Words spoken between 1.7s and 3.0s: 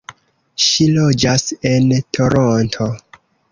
en Toronto.